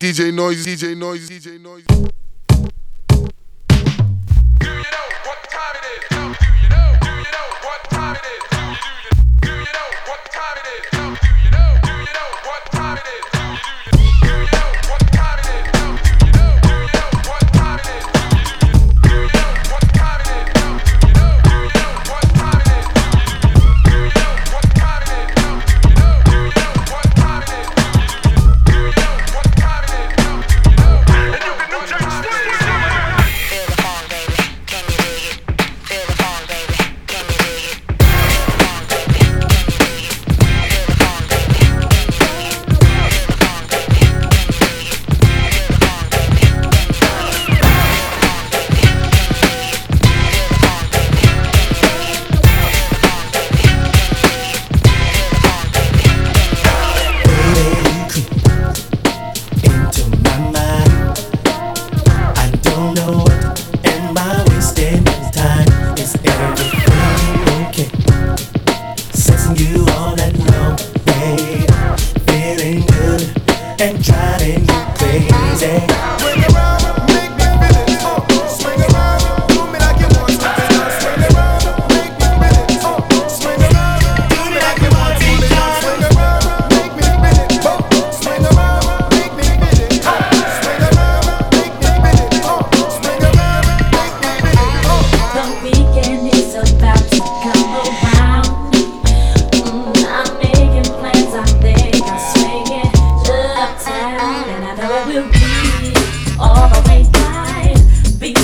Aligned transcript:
DJ 0.00 0.32
Noise, 0.32 0.64
DJ 0.64 0.96
Noise, 0.96 1.28
DJ 1.28 1.60
Noise. 1.60 1.84
Do 1.84 1.98
you 4.64 4.80
know 4.80 5.06
what 5.26 5.44
time 5.50 5.76
it 5.76 5.84
is? 5.92 6.08
Do 6.08 6.16
you 6.16 6.68
know? 6.70 6.96
Do 7.02 7.10
you 7.10 7.30
know 7.36 7.48
what 7.60 7.84
time 7.90 8.16
it 8.16 8.24
is? 8.24 8.39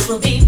will 0.09 0.21
be 0.21 0.46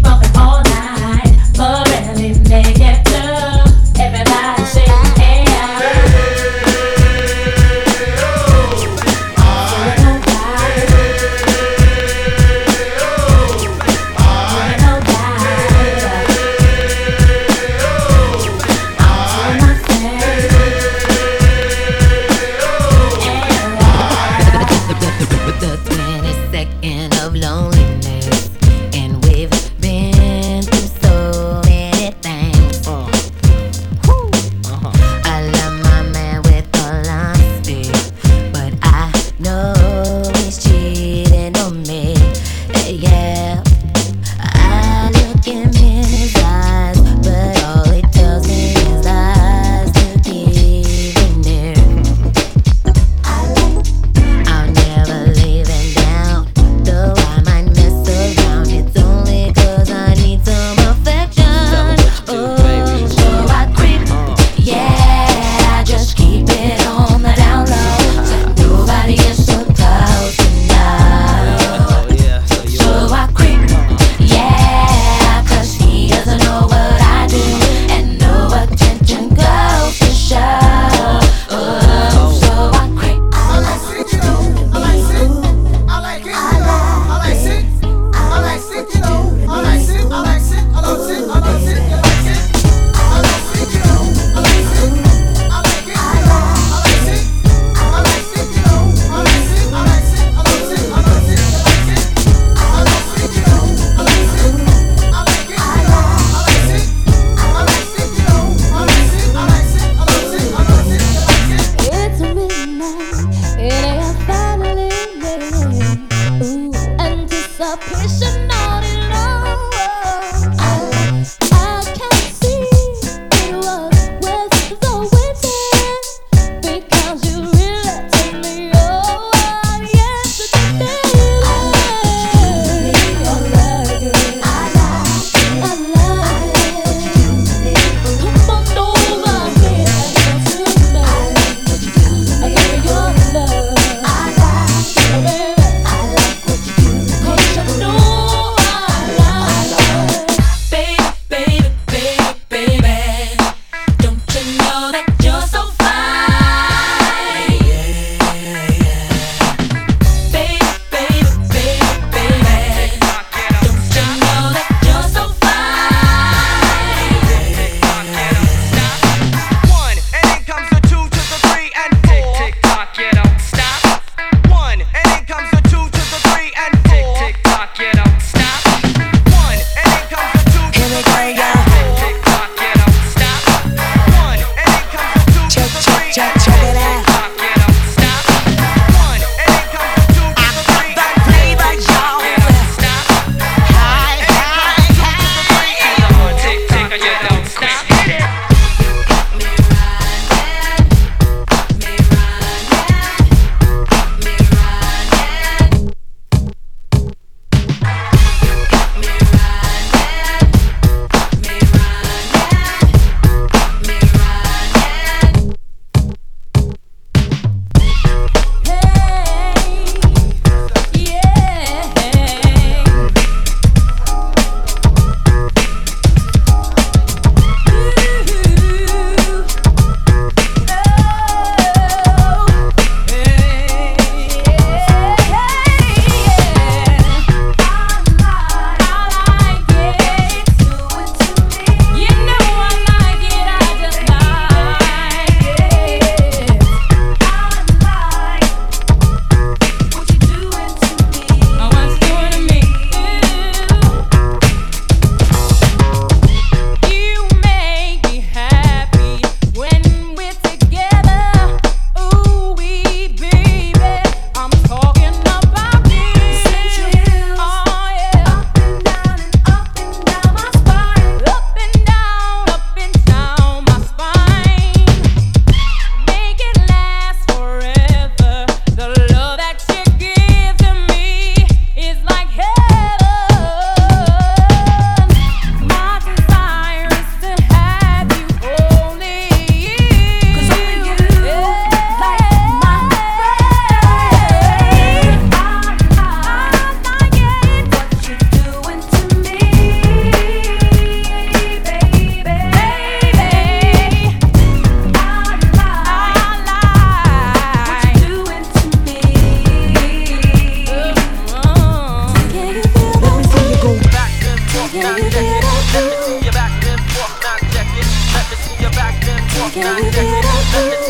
Can't 319.61 319.93
get 319.93 320.25
up. 320.25 320.88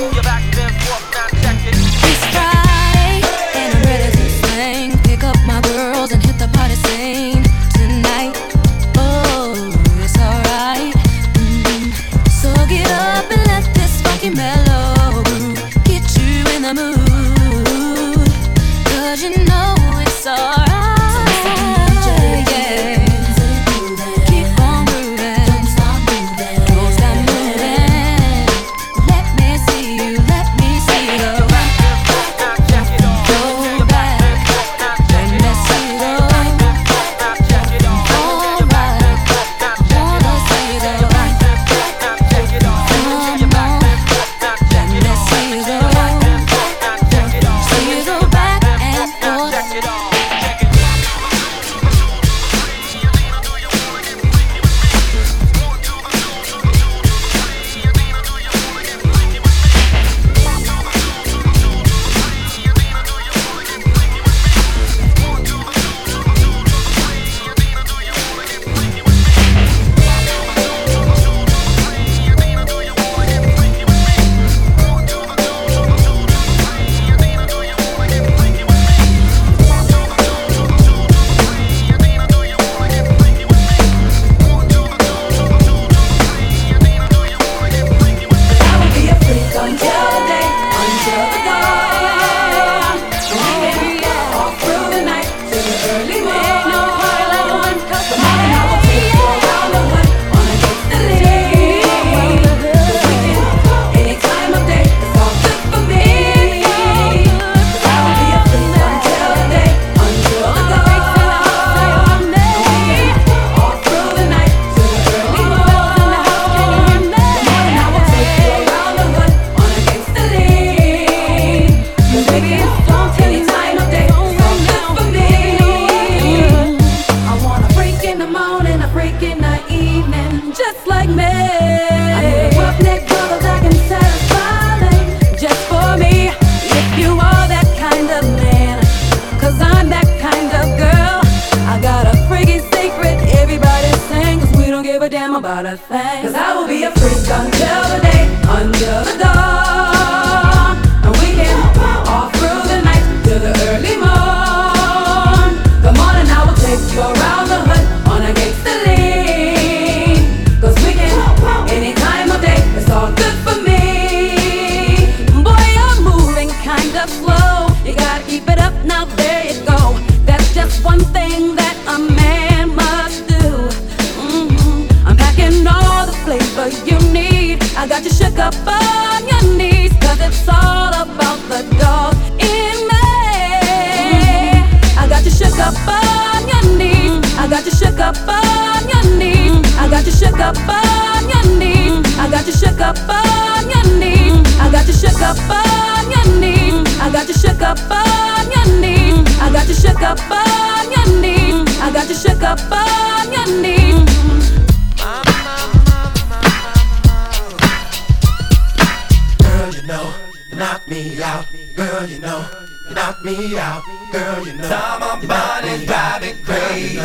me 211.00 211.22
out, 211.24 211.46
girl, 211.76 212.06
you 212.06 212.20
know. 212.20 212.46
Knock 212.92 213.24
me 213.24 213.58
out, 213.58 213.84
girl, 214.12 214.46
you 214.46 214.54
know. 214.54 214.68
Time 214.68 215.00
my 215.00 215.26
body's 215.26 215.86
driving 215.86 216.44
crazy. 216.44 216.98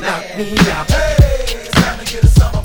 Knock 0.00 0.36
me 0.36 0.56
out. 0.70 0.90
Hey, 0.90 1.44
it's 1.48 1.68
time 1.68 1.98
to 1.98 2.12
get 2.12 2.24
a 2.24 2.28
summer. 2.28 2.55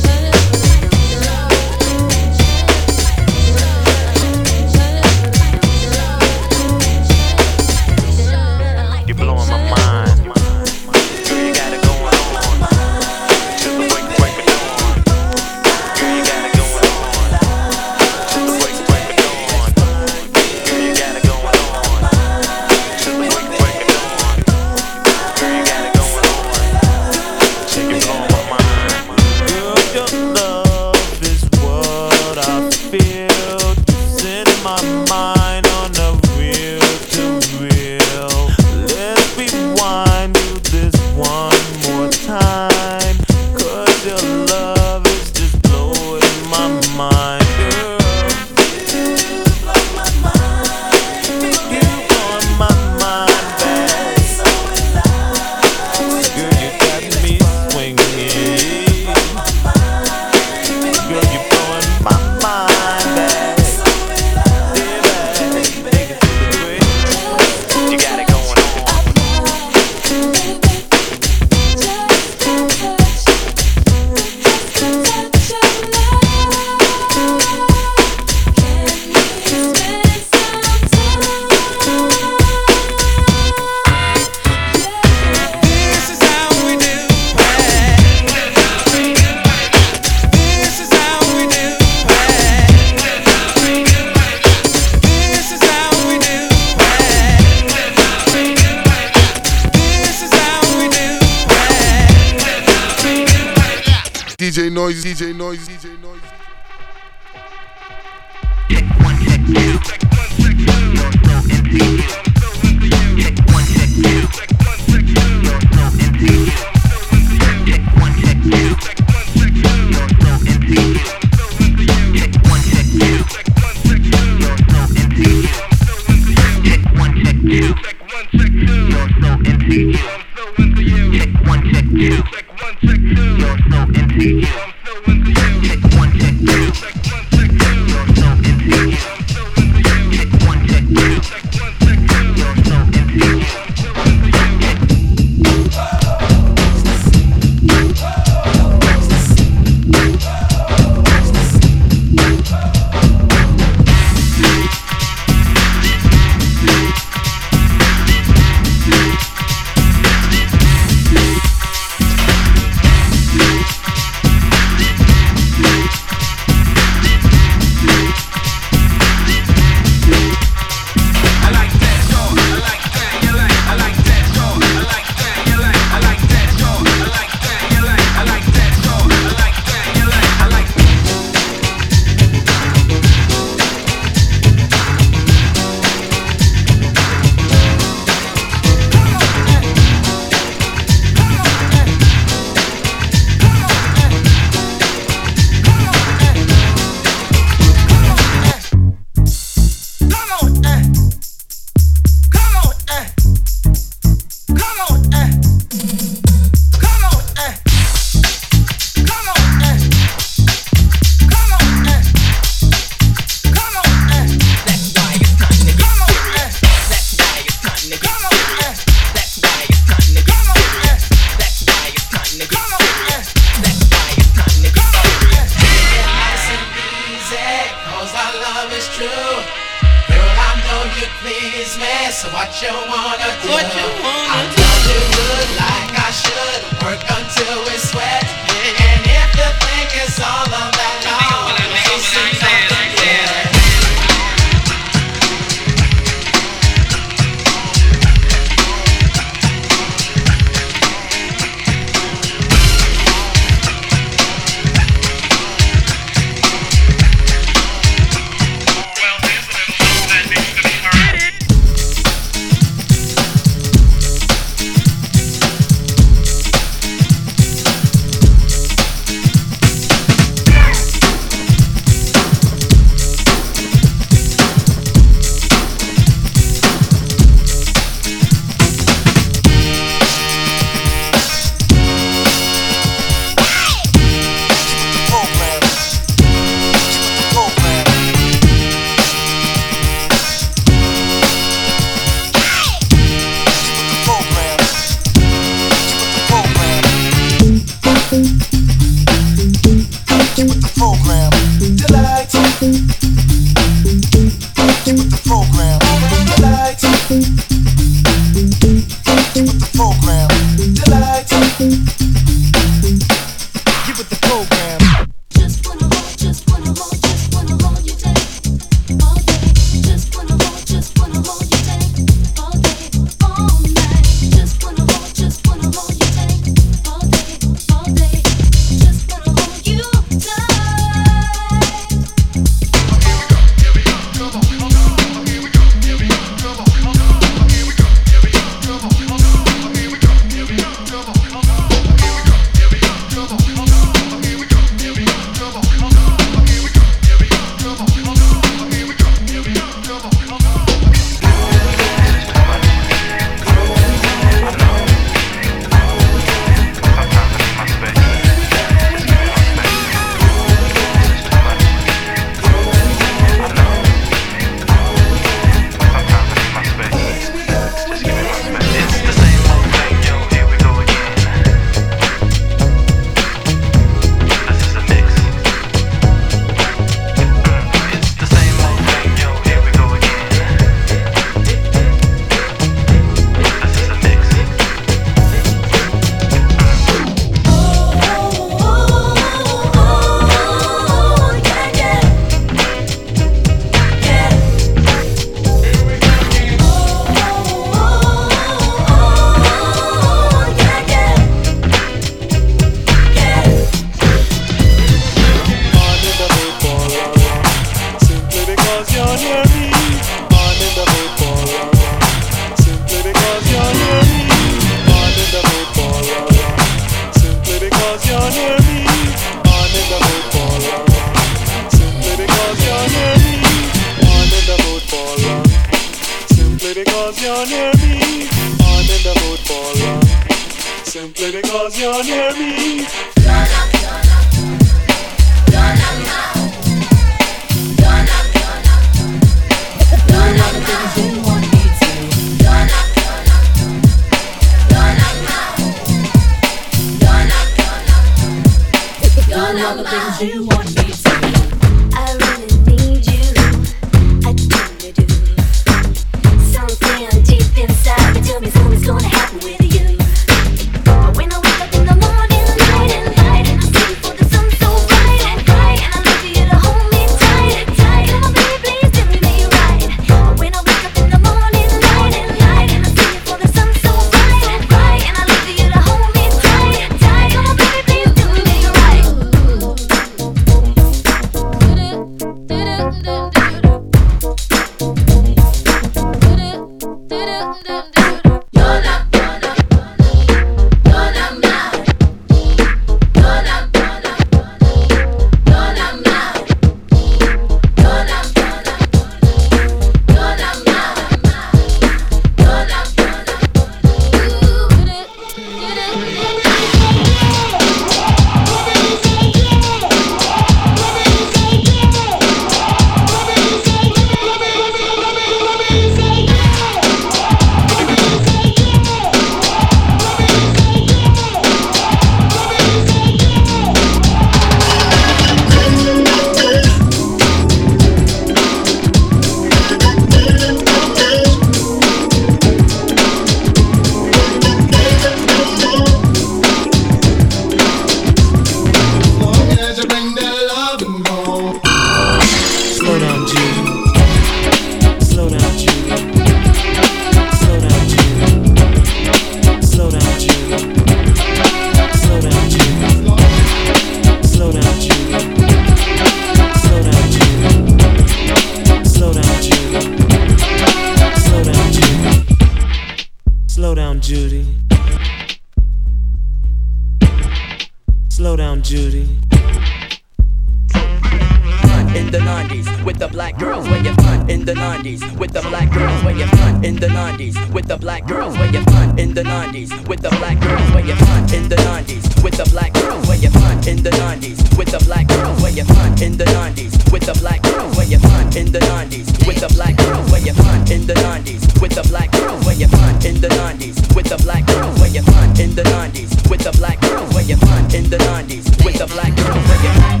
With 572.85 572.97
the 572.97 573.07
black 573.07 573.37
girls 573.37 573.67
where 573.69 573.83
you 573.83 573.93
fun 573.95 574.29
in 574.29 574.43
the 574.45 574.53
90s 574.53 575.01
with 575.19 575.31
the 575.31 575.41
black 575.41 575.71
girls 575.71 576.03
where 576.03 576.15
you 576.15 576.25
fun 576.25 576.63
in 576.65 576.75
the 576.75 576.87
90s 576.87 577.35
with 577.53 577.67
the 577.67 577.77
black 577.77 578.07
girls 578.07 578.37
where 578.37 578.51
you 578.51 578.61
fun 578.63 578.97
in 578.97 579.13
the 579.13 579.23
90s 579.23 579.87
with 579.87 580.01
the 580.01 580.09
black 580.17 580.39
girls 580.39 580.71
where 580.71 580.85
you 580.85 580.95
fun 580.95 581.23
in 581.33 581.47
the 581.49 581.55
90s 581.55 582.23
with 582.23 582.35
the 582.37 582.45
black 582.51 582.73
girls 582.73 583.07
where 583.07 583.17
you 583.17 583.29
fun 583.29 583.57
in 583.67 583.83
the 583.83 583.89
90s 583.91 584.57
with 584.57 584.71
the 584.71 584.79
black 584.85 585.07
girls 585.07 585.41
where 585.41 585.51
you 585.51 585.63
fun 585.65 586.01
in 586.01 586.17
the 586.17 586.25
90s 586.25 586.91
with 586.91 587.05
the 587.05 587.13
black 587.19 587.41
girls 587.43 587.77
where 587.77 587.87
you 587.87 587.99
fun 587.99 588.37
in 588.37 588.51
the 588.51 588.59
90s 588.59 589.27
with 589.27 589.39
the 589.39 589.49
black 589.53 589.77
girls 589.77 590.11
where 590.11 590.21
you 590.21 590.33
fun 590.33 590.71
in 590.71 590.85
the 590.87 590.95
90s 590.95 591.61
with 591.61 591.73
the 591.73 591.83
black 591.89 592.11
girls 592.11 592.41
where 592.45 592.55
you 592.57 592.67
fun 592.67 592.95
in 593.05 593.21
the 593.21 593.29
90s 593.29 593.95
with 593.95 594.09
the 594.09 594.17
black 594.23 594.45
girls 594.47 594.79
where 594.79 594.89
you 594.89 595.01
fun 595.03 595.29
in 595.39 595.53
the 595.53 595.63
90s 595.63 596.29
with 596.29 596.41
the 596.41 596.51
black 596.57 596.81
girls 596.81 597.13
where 597.13 597.23
you 597.23 597.35
fun 597.37 597.75
in 597.75 597.89
the 597.89 597.97
90s 597.97 598.65
with 598.65 598.77
the 598.77 598.87
black 598.87 599.15
girls 599.15 599.45
where 599.45 599.61
you 599.61 600.00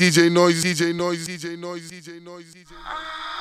DJ 0.00 0.30
Noise, 0.32 0.62
DJ 0.62 0.94
Noise, 0.94 1.26
DJ 1.26 1.58
Noise, 1.58 1.90
DJ 1.90 2.22
Noise, 2.24 2.54
DJ 2.54 2.72
Noise. 2.72 3.39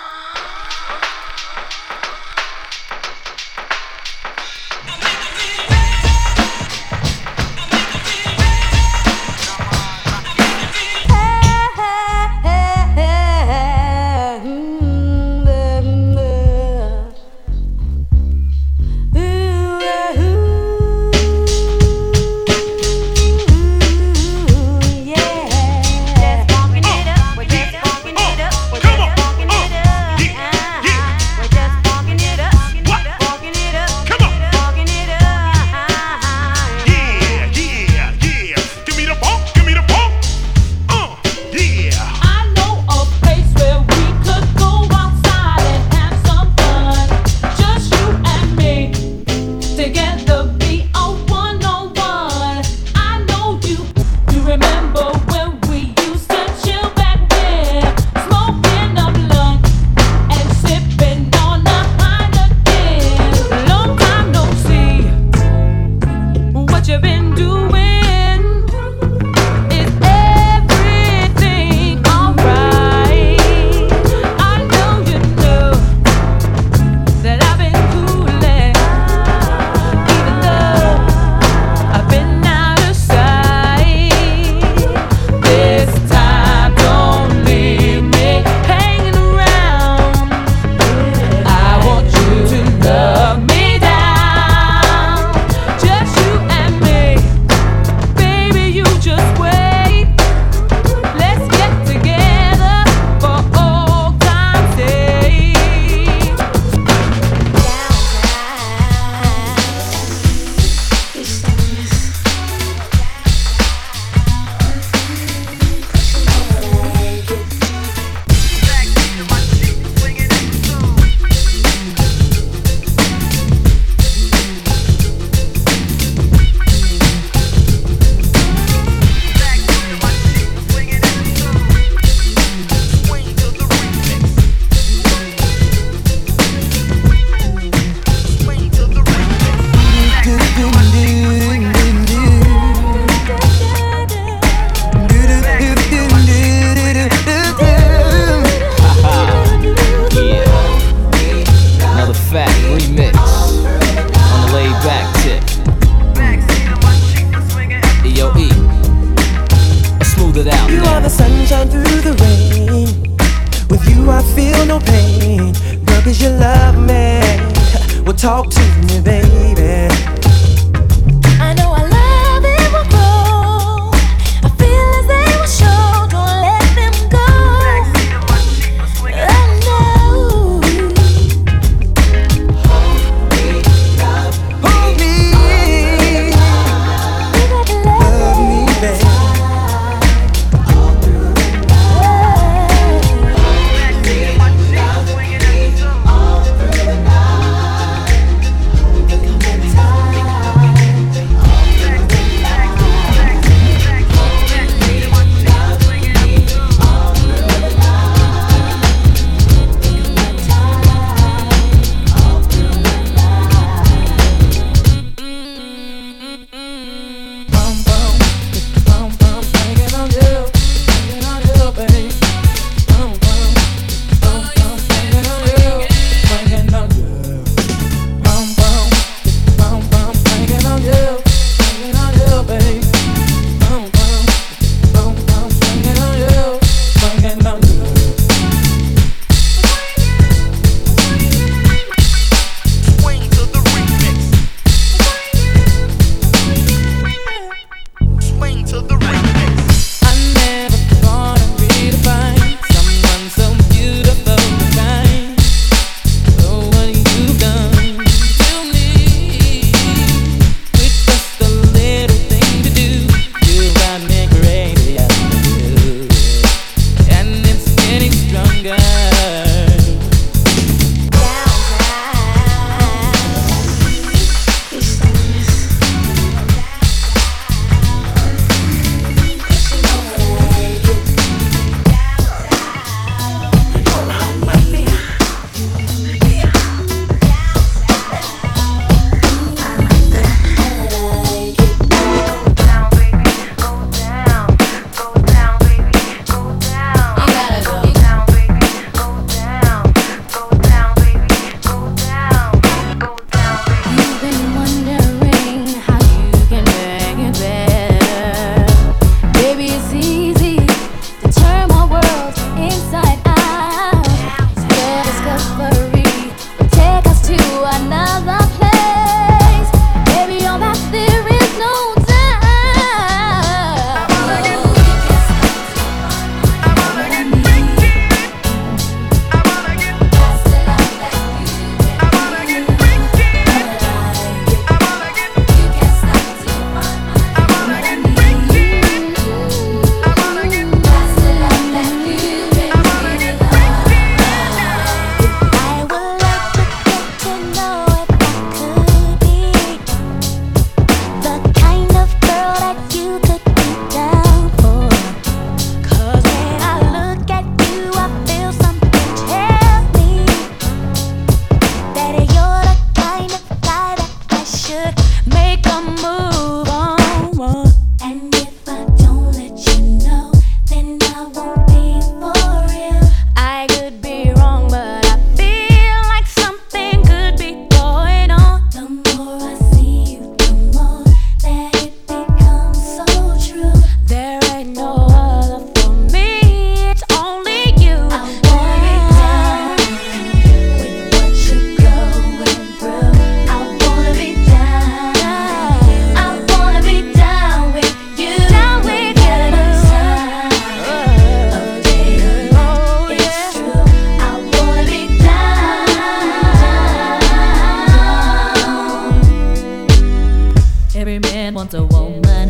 wants 411.59 411.73
a 411.73 411.83
woman 411.83 412.49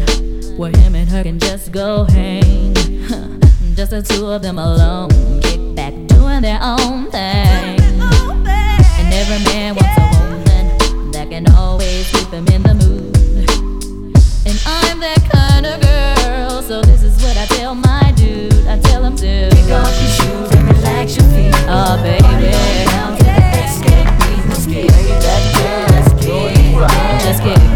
where 0.55 0.70
him 0.78 0.93
and 0.93 1.10
her 1.10 1.24
can 1.24 1.39
just 1.39 1.72
go 1.72 2.03
hang. 2.03 2.76
just 3.74 3.89
the 3.89 4.05
two 4.07 4.28
of 4.28 4.43
them 4.43 4.60
alone, 4.60 5.10
kick 5.41 5.60
back, 5.74 5.93
doing 6.05 6.41
their 6.41 6.60
own 6.62 7.10
thing. 7.10 7.82
And 7.82 9.12
every 9.12 9.43
man 9.45 9.74
wants 9.74 9.97
a 9.97 10.05
woman 10.14 11.12
that 11.12 11.28
can 11.32 11.51
always 11.53 12.07
keep 12.12 12.28
him 12.28 12.45
in 12.49 12.62
the 12.62 12.76
mood. 12.76 13.18
And 14.45 14.62
I'm 14.68 14.99
that 14.99 15.28
kind 15.32 15.66
of 15.66 15.82
girl, 15.82 16.62
so 16.62 16.84
this 16.84 17.01
is 17.01 17.20
what 17.24 17.36
I 17.36 17.47
tell 17.57 17.74
my 17.74 18.14
dude. 18.16 18.53
I 18.68 18.78
tell 18.78 19.03
him 19.03 19.16
to 19.16 19.49
kick 19.49 19.72
off 19.72 20.01
your 20.01 20.12
shoes 20.20 20.51
and 20.51 20.68
relax 20.68 21.18
your 21.18 21.26
feet. 21.30 21.55
Oh, 21.68 21.97
baby. 22.03 22.45
Let's 27.30 27.41
get 27.41 27.62
it. 27.62 27.68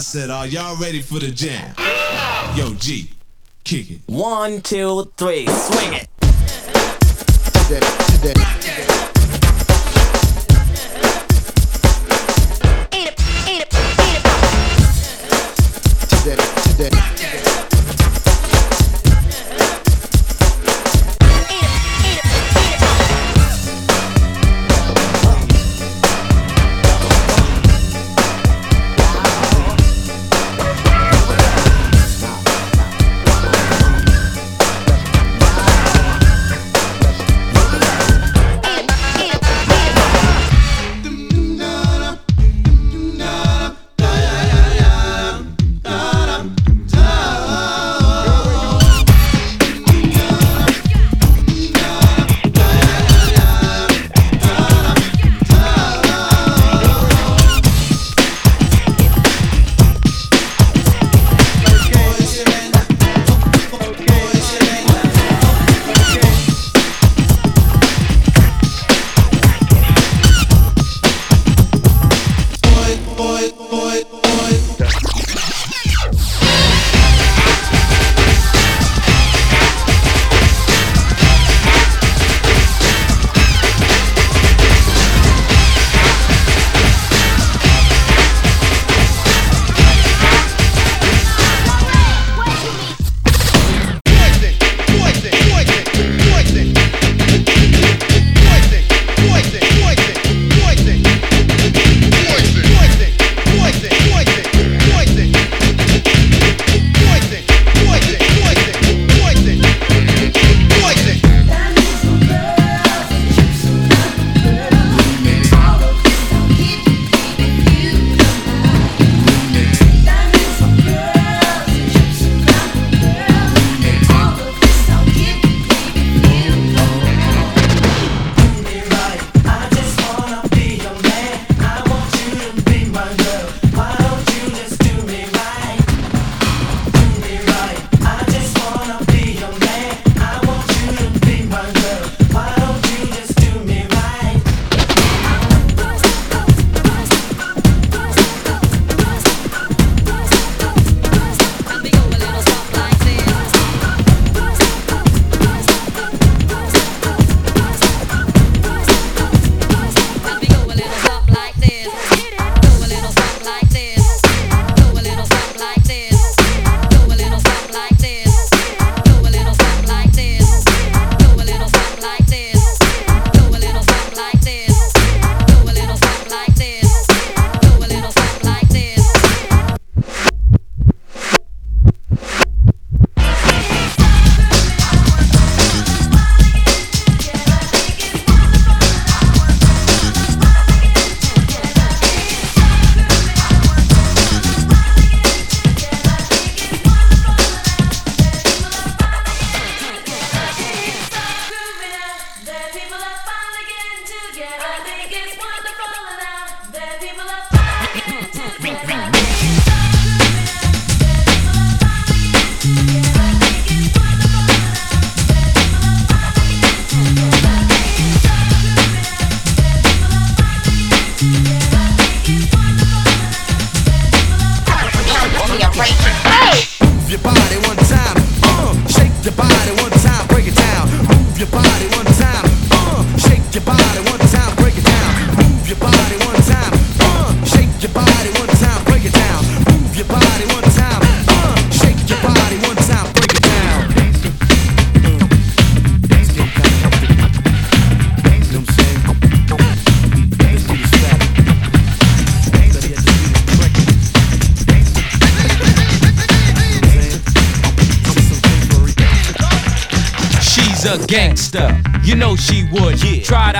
I 0.00 0.02
said, 0.02 0.30
are 0.30 0.46
y'all 0.46 0.76
ready 0.76 1.02
for 1.02 1.18
the 1.18 1.30
jam? 1.30 1.74
Yo, 2.56 2.72
G, 2.72 3.10
kick 3.64 3.90
it. 3.90 4.00
One, 4.06 4.62
two, 4.62 5.12
three, 5.18 5.46
swing 5.46 5.92
it. 5.92 6.08
Eat 12.94 13.08
it, 13.08 13.20
eat 13.46 13.60
it, 13.60 13.74
eat 13.74 14.24
it. 16.78 17.19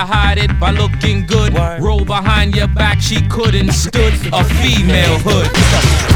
To 0.01 0.07
hide 0.07 0.39
it 0.39 0.59
by 0.59 0.71
looking 0.71 1.27
good. 1.27 1.53
Roll 1.79 2.05
behind 2.05 2.57
your 2.57 2.69
back, 2.69 3.01
she 3.01 3.21
couldn't. 3.29 3.73
Stood 3.73 4.15
a 4.33 4.45
female 4.45 5.19
hood. 5.19 6.10